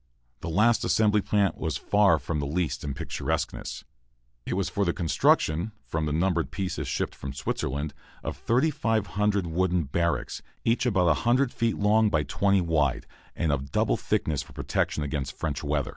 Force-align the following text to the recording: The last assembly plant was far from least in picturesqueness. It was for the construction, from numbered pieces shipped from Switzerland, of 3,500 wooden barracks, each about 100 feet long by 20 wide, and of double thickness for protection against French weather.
The 0.39 0.49
last 0.49 0.83
assembly 0.83 1.21
plant 1.21 1.57
was 1.59 1.77
far 1.77 2.17
from 2.17 2.39
least 2.41 2.83
in 2.83 2.95
picturesqueness. 2.95 3.83
It 4.47 4.55
was 4.55 4.67
for 4.67 4.83
the 4.83 4.93
construction, 4.93 5.73
from 5.85 6.05
numbered 6.19 6.49
pieces 6.49 6.87
shipped 6.87 7.13
from 7.13 7.33
Switzerland, 7.33 7.93
of 8.23 8.35
3,500 8.35 9.45
wooden 9.45 9.83
barracks, 9.83 10.41
each 10.65 10.87
about 10.87 11.05
100 11.05 11.53
feet 11.53 11.77
long 11.77 12.09
by 12.09 12.23
20 12.23 12.61
wide, 12.61 13.05
and 13.35 13.51
of 13.51 13.71
double 13.71 13.95
thickness 13.95 14.41
for 14.41 14.53
protection 14.53 15.03
against 15.03 15.37
French 15.37 15.63
weather. 15.63 15.89